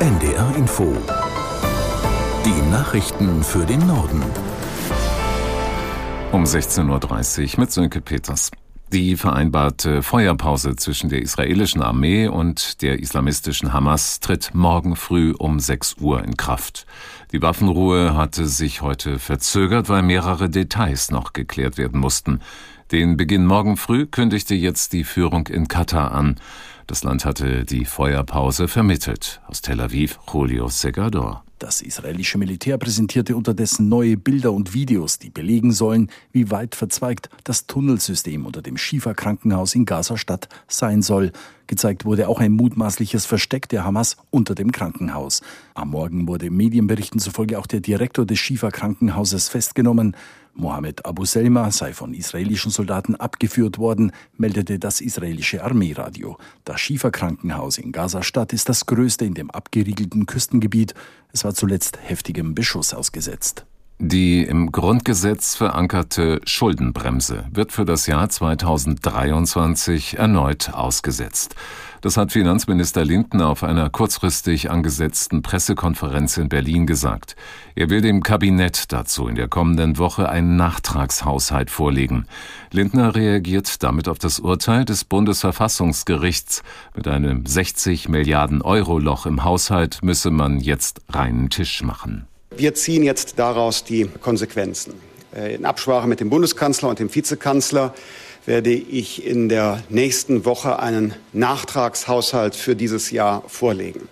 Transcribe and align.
NDR 0.00 0.56
Info. 0.56 0.96
Die 2.46 2.70
Nachrichten 2.70 3.42
für 3.42 3.66
den 3.66 3.86
Norden. 3.86 4.22
Um 6.32 6.44
16.30 6.44 7.52
Uhr 7.52 7.60
mit 7.60 7.70
Sönke 7.70 8.00
Peters. 8.00 8.50
Die 8.90 9.14
vereinbarte 9.14 10.02
Feuerpause 10.02 10.74
zwischen 10.76 11.10
der 11.10 11.20
israelischen 11.20 11.82
Armee 11.82 12.28
und 12.28 12.80
der 12.80 12.98
islamistischen 12.98 13.74
Hamas 13.74 14.20
tritt 14.20 14.54
morgen 14.54 14.96
früh 14.96 15.34
um 15.38 15.60
6 15.60 15.96
Uhr 16.00 16.24
in 16.24 16.38
Kraft. 16.38 16.86
Die 17.32 17.42
Waffenruhe 17.42 18.16
hatte 18.16 18.46
sich 18.46 18.80
heute 18.80 19.18
verzögert, 19.18 19.90
weil 19.90 20.00
mehrere 20.00 20.48
Details 20.48 21.10
noch 21.10 21.34
geklärt 21.34 21.76
werden 21.76 22.00
mussten. 22.00 22.40
Den 22.90 23.18
Beginn 23.18 23.44
morgen 23.44 23.76
früh 23.76 24.06
kündigte 24.06 24.54
jetzt 24.54 24.94
die 24.94 25.04
Führung 25.04 25.46
in 25.46 25.68
Katar 25.68 26.12
an. 26.12 26.40
Das 26.90 27.04
Land 27.04 27.24
hatte 27.24 27.64
die 27.64 27.84
Feuerpause 27.84 28.66
vermittelt. 28.66 29.40
Aus 29.46 29.62
Tel 29.62 29.80
Aviv, 29.80 30.18
Julio 30.28 30.66
Segador. 30.66 31.44
Das 31.60 31.82
israelische 31.82 32.36
Militär 32.36 32.78
präsentierte 32.78 33.36
unterdessen 33.36 33.88
neue 33.88 34.16
Bilder 34.16 34.50
und 34.50 34.74
Videos, 34.74 35.20
die 35.20 35.30
belegen 35.30 35.70
sollen, 35.70 36.10
wie 36.32 36.50
weit 36.50 36.74
verzweigt 36.74 37.30
das 37.44 37.68
Tunnelsystem 37.68 38.44
unter 38.44 38.60
dem 38.60 38.76
Schiefer-Krankenhaus 38.76 39.76
in 39.76 39.84
Gaza-Stadt 39.84 40.48
sein 40.66 41.02
soll. 41.02 41.30
Gezeigt 41.68 42.06
wurde 42.06 42.28
auch 42.28 42.40
ein 42.40 42.50
mutmaßliches 42.50 43.24
Versteck 43.24 43.68
der 43.68 43.84
Hamas 43.84 44.16
unter 44.30 44.56
dem 44.56 44.72
Krankenhaus. 44.72 45.42
Am 45.74 45.90
Morgen 45.90 46.26
wurde 46.26 46.50
Medienberichten 46.50 47.20
zufolge 47.20 47.60
auch 47.60 47.68
der 47.68 47.78
Direktor 47.78 48.26
des 48.26 48.40
Schiefer-Krankenhauses 48.40 49.48
festgenommen. 49.48 50.16
Mohammed 50.54 51.06
Abu 51.06 51.24
Selma 51.24 51.70
sei 51.70 51.92
von 51.92 52.14
israelischen 52.14 52.70
Soldaten 52.70 53.14
abgeführt 53.14 53.78
worden, 53.78 54.12
meldete 54.36 54.78
das 54.78 55.00
israelische 55.00 55.64
Armeeradio. 55.64 56.38
Das 56.64 56.80
Schieferkrankenhaus 56.80 57.78
in 57.78 57.92
Gaza-Stadt 57.92 58.52
ist 58.52 58.68
das 58.68 58.86
größte 58.86 59.24
in 59.24 59.34
dem 59.34 59.50
abgeriegelten 59.50 60.26
Küstengebiet. 60.26 60.94
Es 61.32 61.44
war 61.44 61.54
zuletzt 61.54 61.98
heftigem 62.02 62.54
Beschuss 62.54 62.94
ausgesetzt. 62.94 63.66
Die 64.02 64.44
im 64.44 64.72
Grundgesetz 64.72 65.56
verankerte 65.56 66.40
Schuldenbremse 66.46 67.44
wird 67.52 67.70
für 67.70 67.84
das 67.84 68.06
Jahr 68.06 68.30
2023 68.30 70.16
erneut 70.16 70.72
ausgesetzt. 70.72 71.54
Das 72.00 72.16
hat 72.16 72.32
Finanzminister 72.32 73.04
Lindner 73.04 73.48
auf 73.48 73.62
einer 73.62 73.90
kurzfristig 73.90 74.70
angesetzten 74.70 75.42
Pressekonferenz 75.42 76.38
in 76.38 76.48
Berlin 76.48 76.86
gesagt. 76.86 77.36
Er 77.74 77.90
will 77.90 78.00
dem 78.00 78.22
Kabinett 78.22 78.90
dazu 78.90 79.28
in 79.28 79.34
der 79.34 79.48
kommenden 79.48 79.98
Woche 79.98 80.30
einen 80.30 80.56
Nachtragshaushalt 80.56 81.70
vorlegen. 81.70 82.24
Lindner 82.72 83.14
reagiert 83.14 83.82
damit 83.82 84.08
auf 84.08 84.18
das 84.18 84.40
Urteil 84.40 84.86
des 84.86 85.04
Bundesverfassungsgerichts. 85.04 86.62
Mit 86.96 87.06
einem 87.06 87.44
60 87.44 88.08
Milliarden 88.08 88.62
Euro 88.62 88.98
Loch 88.98 89.26
im 89.26 89.44
Haushalt 89.44 90.02
müsse 90.02 90.30
man 90.30 90.58
jetzt 90.58 91.02
reinen 91.10 91.50
Tisch 91.50 91.82
machen. 91.82 92.29
Wir 92.60 92.74
ziehen 92.74 93.02
jetzt 93.02 93.38
daraus 93.38 93.84
die 93.84 94.04
Konsequenzen. 94.20 94.92
Äh, 95.34 95.54
in 95.54 95.64
Absprache 95.64 96.06
mit 96.06 96.20
dem 96.20 96.28
Bundeskanzler 96.28 96.90
und 96.90 96.98
dem 96.98 97.14
Vizekanzler 97.14 97.94
werde 98.44 98.70
ich 98.70 99.24
in 99.24 99.48
der 99.48 99.82
nächsten 99.88 100.44
Woche 100.44 100.78
einen 100.78 101.14
Nachtragshaushalt 101.32 102.54
für 102.54 102.76
dieses 102.76 103.12
Jahr 103.12 103.44
vorlegen. 103.46 104.10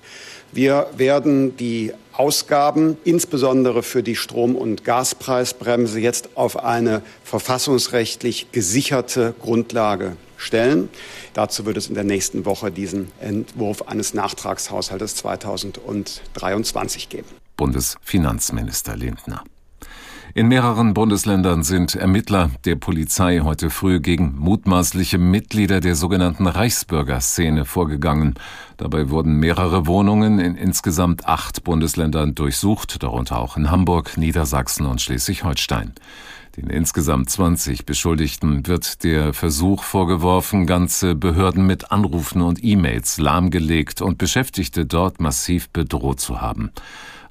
Wir 0.51 0.87
werden 0.97 1.59
die 1.59 1.93
Ausgaben, 2.15 2.97
insbesondere 3.05 3.83
für 3.83 4.03
die 4.03 4.17
Strom- 4.17 4.57
und 4.57 4.83
Gaspreisbremse, 4.83 6.01
jetzt 6.01 6.31
auf 6.35 6.59
eine 6.59 7.03
verfassungsrechtlich 7.25 8.51
gesicherte 8.51 9.35
Grundlage 9.43 10.17
stellen. 10.39 10.89
Dazu 11.35 11.67
wird 11.67 11.77
es 11.77 11.89
in 11.89 11.95
der 11.95 12.05
nächsten 12.05 12.47
Woche 12.47 12.71
diesen 12.71 13.13
Entwurf 13.21 13.83
eines 13.83 14.15
Nachtragshaushaltes 14.15 15.17
2023 15.17 17.11
geben. 17.11 17.29
Bundesfinanzminister 17.59 18.97
Lindner. 18.97 19.43
In 20.33 20.47
mehreren 20.47 20.95
Bundesländern 20.95 21.65
sind 21.65 21.97
Ermittler 21.97 22.51
der 22.65 22.77
Polizei 22.77 23.41
heute 23.41 23.71
früh 23.71 23.99
gegen 23.99 24.37
mutmaßliche 24.39 25.19
Mitglieder 25.19 25.81
der 25.81 25.97
sogenannten 25.97 26.47
Reichsbürgerszene 26.47 27.65
vorgegangen. 27.65 28.35
Dabei 28.77 29.11
wurden 29.11 29.41
mehrere 29.41 29.87
Wohnungen 29.87 30.39
in 30.39 30.55
insgesamt 30.55 31.27
acht 31.27 31.65
Bundesländern 31.65 32.37
durchsucht, 32.37 33.03
darunter 33.03 33.39
auch 33.39 33.57
in 33.57 33.71
Hamburg, 33.71 34.17
Niedersachsen 34.17 34.87
und 34.87 35.01
Schleswig-Holstein. 35.01 35.95
Den 36.57 36.71
insgesamt 36.71 37.31
20 37.31 37.87
Beschuldigten 37.87 38.67
wird 38.67 39.03
der 39.03 39.33
Versuch 39.33 39.83
vorgeworfen, 39.83 40.67
ganze 40.67 41.15
Behörden 41.15 41.67
mit 41.67 41.91
Anrufen 41.91 42.43
und 42.43 42.63
E-Mails 42.63 43.19
lahmgelegt 43.19 44.03
und 44.03 44.19
Beschäftigte 44.19 44.87
dort 44.87 45.21
massiv 45.21 45.69
bedroht 45.71 46.21
zu 46.21 46.41
haben. 46.41 46.71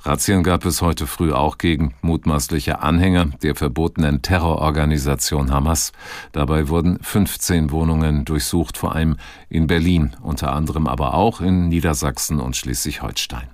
Razzien 0.04 0.44
gab 0.44 0.66
es 0.66 0.82
heute 0.82 1.08
früh 1.08 1.34
auch 1.34 1.58
gegen 1.58 1.96
mutmaßliche 2.02 2.82
Anhänger 2.82 3.26
der 3.42 3.56
verbotenen 3.56 4.22
Terrororganisation 4.22 5.52
Hamas. 5.52 5.92
Dabei 6.32 6.70
wurden 6.70 7.00
15 7.02 7.72
Wohnungen 7.72 8.24
durchsucht, 8.24 8.78
vor 8.78 8.96
allem 8.96 9.18
in 9.50 9.68
Berlin, 9.68 10.16
unter 10.22 10.54
anderem 10.54 10.88
aber 10.88 11.14
auch 11.14 11.42
in 11.42 11.68
Niedersachsen 11.68 12.40
und 12.40 12.56
Schleswig-Holstein. 12.56 13.50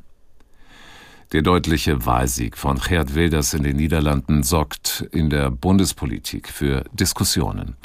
Der 1.34 1.42
deutliche 1.42 2.06
Wahlsieg 2.06 2.59
von 2.59 2.78
Gerd 2.78 3.16
Wilders 3.16 3.56
in 3.56 3.64
den 3.64 3.78
Niederlanden 3.78 4.44
sorgt 4.44 5.08
in 5.12 5.32
der 5.32 5.50
Bundespolitik 5.50 6.48
für 6.48 6.84
Diskussionen. 6.94 7.76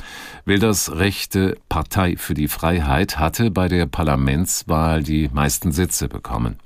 Wilders 0.45 0.93
rechte 0.97 1.57
Partei 1.71 2.19
für 2.19 2.35
die 2.35 2.49
Freiheit 2.49 3.19
hatte 3.19 3.51
bei 3.51 3.69
der 3.69 3.87
Parlamentswahl 3.87 5.03
die 5.03 5.31
meisten 5.33 5.73
Sitze 5.73 6.09
bekommen. 6.09 6.59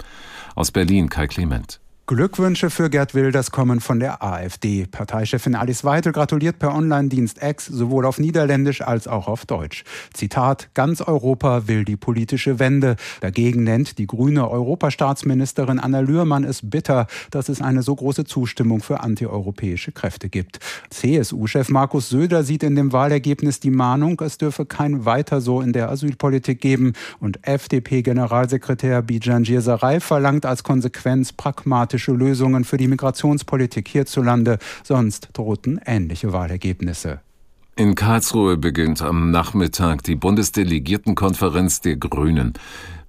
Aus 0.54 0.70
Berlin 0.70 1.08
Kai 1.08 1.26
Clement. 1.28 1.80
Glückwünsche 2.14 2.68
für 2.68 2.90
Gerd 2.90 3.14
Wilders 3.14 3.52
kommen 3.52 3.80
von 3.80 3.98
der 3.98 4.22
AfD. 4.22 4.84
Parteichefin 4.84 5.54
Alice 5.54 5.82
Weidel 5.82 6.12
gratuliert 6.12 6.58
per 6.58 6.74
Online-Dienst 6.74 7.42
X 7.42 7.64
sowohl 7.64 8.04
auf 8.04 8.18
Niederländisch 8.18 8.82
als 8.82 9.08
auch 9.08 9.28
auf 9.28 9.46
Deutsch. 9.46 9.82
Zitat, 10.12 10.68
ganz 10.74 11.00
Europa 11.00 11.68
will 11.68 11.86
die 11.86 11.96
politische 11.96 12.58
Wende. 12.58 12.96
Dagegen 13.22 13.64
nennt 13.64 13.96
die 13.96 14.06
grüne 14.06 14.50
Europastaatsministerin 14.50 15.78
Anna 15.78 16.00
Lührmann 16.00 16.44
es 16.44 16.60
bitter, 16.62 17.06
dass 17.30 17.48
es 17.48 17.62
eine 17.62 17.82
so 17.82 17.94
große 17.94 18.24
Zustimmung 18.24 18.82
für 18.82 19.00
antieuropäische 19.00 19.92
Kräfte 19.92 20.28
gibt. 20.28 20.58
CSU-Chef 20.90 21.70
Markus 21.70 22.10
Söder 22.10 22.44
sieht 22.44 22.62
in 22.62 22.76
dem 22.76 22.92
Wahlergebnis 22.92 23.58
die 23.58 23.70
Mahnung, 23.70 24.20
es 24.20 24.36
dürfe 24.36 24.66
kein 24.66 25.06
weiter 25.06 25.40
so 25.40 25.62
in 25.62 25.72
der 25.72 25.88
Asylpolitik 25.88 26.60
geben. 26.60 26.92
Und 27.20 27.38
FDP-Generalsekretär 27.46 29.00
Bijan 29.00 29.44
Gierserei 29.44 29.98
verlangt 29.98 30.44
als 30.44 30.62
Konsequenz 30.62 31.32
pragmatisch 31.32 32.01
pragmatische 32.02 32.12
Lösungen 32.12 32.64
für 32.64 32.76
die 32.76 32.88
Migrationspolitik 32.88 33.88
hierzulande, 33.88 34.58
sonst 34.82 35.28
drohten 35.32 35.80
ähnliche 35.84 36.32
Wahlergebnisse. 36.32 37.20
In 37.76 37.94
Karlsruhe 37.94 38.56
beginnt 38.56 39.00
am 39.02 39.30
Nachmittag 39.30 40.02
die 40.02 40.16
Bundesdelegiertenkonferenz 40.16 41.80
der 41.80 41.96
Grünen. 41.96 42.52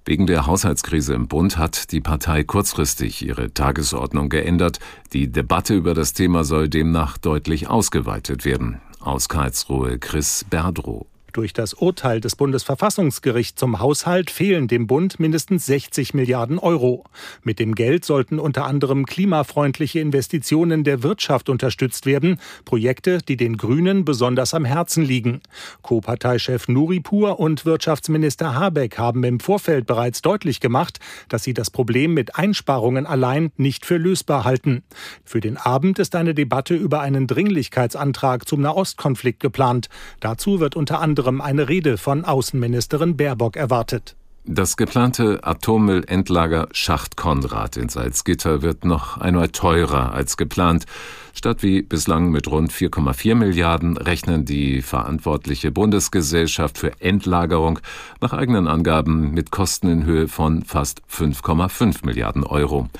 Wegen 0.06 0.26
der 0.26 0.46
Haushaltskrise 0.46 1.14
im 1.14 1.28
Bund 1.28 1.56
hat 1.56 1.92
die 1.92 2.00
Partei 2.00 2.44
kurzfristig 2.44 3.24
ihre 3.26 3.52
Tagesordnung 3.52 4.28
geändert. 4.28 4.78
Die 5.12 5.30
Debatte 5.30 5.74
über 5.74 5.94
das 5.94 6.12
Thema 6.12 6.44
soll 6.44 6.68
demnach 6.68 7.18
deutlich 7.18 7.68
ausgeweitet 7.68 8.44
werden. 8.44 8.80
Aus 9.00 9.28
Karlsruhe 9.28 9.98
Chris 9.98 10.44
Berdrow. 10.48 11.06
Durch 11.34 11.52
das 11.52 11.74
Urteil 11.74 12.20
des 12.20 12.36
Bundesverfassungsgerichts 12.36 13.58
zum 13.58 13.80
Haushalt 13.80 14.30
fehlen 14.30 14.68
dem 14.68 14.86
Bund 14.86 15.18
mindestens 15.18 15.66
60 15.66 16.14
Milliarden 16.14 16.60
Euro. 16.60 17.02
Mit 17.42 17.58
dem 17.58 17.74
Geld 17.74 18.04
sollten 18.04 18.38
unter 18.38 18.66
anderem 18.66 19.04
klimafreundliche 19.04 19.98
Investitionen 19.98 20.84
der 20.84 21.02
Wirtschaft 21.02 21.48
unterstützt 21.48 22.06
werden, 22.06 22.38
Projekte, 22.64 23.18
die 23.18 23.36
den 23.36 23.56
Grünen 23.56 24.04
besonders 24.04 24.54
am 24.54 24.64
Herzen 24.64 25.02
liegen. 25.02 25.40
Co-Parteichef 25.82 26.68
Nuripur 26.68 27.40
und 27.40 27.64
Wirtschaftsminister 27.64 28.54
Habeck 28.54 28.96
haben 28.96 29.24
im 29.24 29.40
Vorfeld 29.40 29.88
bereits 29.88 30.22
deutlich 30.22 30.60
gemacht, 30.60 31.00
dass 31.28 31.42
sie 31.42 31.52
das 31.52 31.68
Problem 31.68 32.14
mit 32.14 32.36
Einsparungen 32.36 33.06
allein 33.06 33.50
nicht 33.56 33.86
für 33.86 33.96
lösbar 33.96 34.44
halten. 34.44 34.84
Für 35.24 35.40
den 35.40 35.56
Abend 35.56 35.98
ist 35.98 36.14
eine 36.14 36.32
Debatte 36.32 36.76
über 36.76 37.00
einen 37.00 37.26
Dringlichkeitsantrag 37.26 38.46
zum 38.46 38.60
Nahostkonflikt 38.60 39.40
geplant. 39.40 39.88
Dazu 40.20 40.60
wird 40.60 40.76
unter 40.76 41.00
anderem 41.00 41.23
anderem 41.24 41.40
eine 41.40 41.70
Rede 41.70 41.96
von 41.96 42.26
Außenministerin 42.26 43.16
Baerbock 43.16 43.56
erwartet. 43.56 44.14
Das 44.46 44.76
geplante 44.76 45.40
Atommüllendlager 45.42 46.68
Schacht 46.72 47.16
Konrad 47.16 47.78
in 47.78 47.88
Salzgitter 47.88 48.60
wird 48.60 48.84
noch 48.84 49.16
einmal 49.16 49.48
teurer 49.48 50.12
als 50.12 50.36
geplant. 50.36 50.84
Statt 51.32 51.62
wie 51.62 51.80
bislang 51.80 52.30
mit 52.30 52.46
rund 52.46 52.70
4,4 52.70 53.36
Milliarden 53.36 53.96
rechnen 53.96 54.44
die 54.44 54.82
verantwortliche 54.82 55.72
Bundesgesellschaft 55.72 56.76
für 56.76 56.92
Endlagerung 57.00 57.78
nach 58.20 58.34
eigenen 58.34 58.68
Angaben 58.68 59.30
mit 59.30 59.50
Kosten 59.50 59.88
in 59.88 60.04
Höhe 60.04 60.28
von 60.28 60.62
fast 60.62 61.00
5,5 61.10 62.04
Milliarden 62.04 62.44
Euro. 62.44 62.90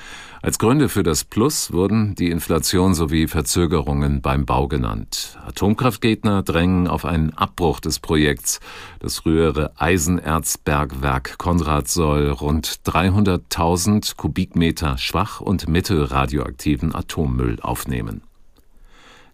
Als 0.45 0.59
Gründe 0.59 0.89
für 0.89 1.01
das 1.01 1.23
Plus 1.23 1.73
wurden 1.73 2.13
die 2.13 2.29
Inflation 2.29 2.93
sowie 2.93 3.27
Verzögerungen 3.27 4.21
beim 4.21 4.45
Bau 4.45 4.67
genannt. 4.67 5.39
Atomkraftgegner 5.43 6.43
drängen 6.43 6.87
auf 6.87 7.03
einen 7.03 7.33
Abbruch 7.33 7.79
des 7.79 7.99
Projekts. 7.99 8.59
Das 8.99 9.17
frühere 9.17 9.71
Eisenerzbergwerk 9.79 11.39
Konrad 11.39 11.87
soll 11.87 12.29
rund 12.29 12.67
300.000 12.85 14.17
Kubikmeter 14.17 14.99
schwach 14.99 15.41
und 15.41 15.67
mittelradioaktiven 15.67 16.93
Atommüll 16.93 17.59
aufnehmen. 17.61 18.21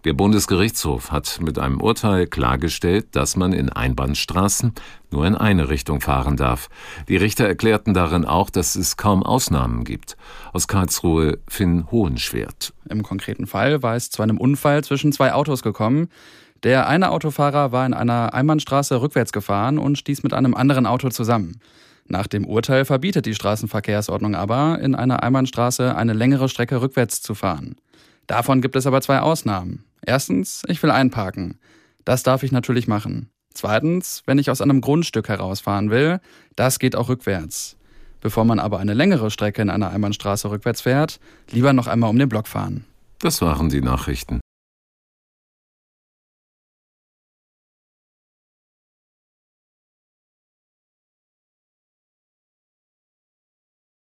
Der 0.03 0.13
Bundesgerichtshof 0.13 1.11
hat 1.11 1.39
mit 1.41 1.59
einem 1.59 1.79
Urteil 1.79 2.25
klargestellt, 2.25 3.09
dass 3.11 3.35
man 3.35 3.53
in 3.53 3.69
Einbahnstraßen 3.69 4.73
nur 5.11 5.27
in 5.27 5.35
eine 5.35 5.69
Richtung 5.69 6.01
fahren 6.01 6.37
darf. 6.37 6.69
Die 7.07 7.17
Richter 7.17 7.47
erklärten 7.47 7.93
darin 7.93 8.25
auch, 8.25 8.49
dass 8.49 8.75
es 8.75 8.97
kaum 8.97 9.21
Ausnahmen 9.21 9.83
gibt. 9.83 10.17
Aus 10.53 10.67
Karlsruhe 10.67 11.37
Finn 11.47 11.85
Hohenschwert. 11.91 12.73
Im 12.89 13.03
konkreten 13.03 13.45
Fall 13.45 13.83
war 13.83 13.95
es 13.95 14.09
zu 14.09 14.23
einem 14.23 14.39
Unfall 14.39 14.83
zwischen 14.83 15.11
zwei 15.11 15.33
Autos 15.33 15.61
gekommen. 15.61 16.07
Der 16.63 16.87
eine 16.87 17.11
Autofahrer 17.11 17.71
war 17.71 17.85
in 17.85 17.93
einer 17.93 18.33
Einbahnstraße 18.33 19.01
rückwärts 19.03 19.31
gefahren 19.31 19.77
und 19.77 19.99
stieß 19.99 20.23
mit 20.23 20.33
einem 20.33 20.55
anderen 20.55 20.87
Auto 20.87 21.09
zusammen. 21.09 21.59
Nach 22.07 22.25
dem 22.25 22.45
Urteil 22.45 22.85
verbietet 22.85 23.27
die 23.27 23.35
Straßenverkehrsordnung 23.35 24.33
aber, 24.33 24.79
in 24.79 24.95
einer 24.95 25.21
Einbahnstraße 25.21 25.95
eine 25.95 26.13
längere 26.13 26.49
Strecke 26.49 26.81
rückwärts 26.81 27.21
zu 27.21 27.35
fahren. 27.35 27.75
Davon 28.25 28.61
gibt 28.61 28.75
es 28.75 28.87
aber 28.87 29.01
zwei 29.01 29.19
Ausnahmen. 29.19 29.83
Erstens, 30.05 30.63
ich 30.67 30.81
will 30.81 30.91
einparken. 30.91 31.59
Das 32.05 32.23
darf 32.23 32.43
ich 32.43 32.51
natürlich 32.51 32.87
machen. 32.87 33.29
Zweitens, 33.53 34.23
wenn 34.25 34.37
ich 34.37 34.49
aus 34.49 34.61
einem 34.61 34.81
Grundstück 34.81 35.27
herausfahren 35.29 35.89
will, 35.89 36.19
das 36.55 36.79
geht 36.79 36.95
auch 36.95 37.09
rückwärts. 37.09 37.77
Bevor 38.21 38.45
man 38.45 38.59
aber 38.59 38.79
eine 38.79 38.93
längere 38.93 39.31
Strecke 39.31 39.61
in 39.61 39.69
einer 39.69 39.89
Einbahnstraße 39.89 40.49
rückwärts 40.49 40.81
fährt, 40.81 41.19
lieber 41.49 41.73
noch 41.73 41.87
einmal 41.87 42.09
um 42.09 42.17
den 42.17 42.29
Block 42.29 42.47
fahren. 42.47 42.85
Das 43.19 43.41
waren 43.41 43.69
die 43.69 43.81
Nachrichten. 43.81 44.39